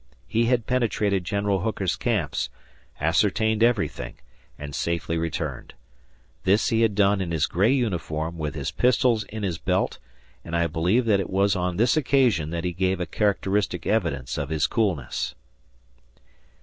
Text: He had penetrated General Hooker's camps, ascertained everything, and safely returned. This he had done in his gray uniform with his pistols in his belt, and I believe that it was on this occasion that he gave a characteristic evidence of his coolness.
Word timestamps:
He 0.27 0.45
had 0.45 0.65
penetrated 0.65 1.23
General 1.25 1.59
Hooker's 1.59 1.95
camps, 1.95 2.49
ascertained 2.99 3.61
everything, 3.61 4.15
and 4.57 4.73
safely 4.73 5.15
returned. 5.15 5.75
This 6.43 6.69
he 6.69 6.81
had 6.81 6.95
done 6.95 7.21
in 7.21 7.29
his 7.29 7.45
gray 7.45 7.71
uniform 7.71 8.39
with 8.39 8.55
his 8.55 8.71
pistols 8.71 9.25
in 9.25 9.43
his 9.43 9.59
belt, 9.59 9.99
and 10.43 10.55
I 10.55 10.65
believe 10.65 11.05
that 11.05 11.19
it 11.19 11.29
was 11.29 11.55
on 11.55 11.77
this 11.77 11.95
occasion 11.95 12.49
that 12.49 12.63
he 12.63 12.73
gave 12.73 12.99
a 12.99 13.05
characteristic 13.05 13.85
evidence 13.85 14.39
of 14.39 14.49
his 14.49 14.65
coolness. 14.65 15.35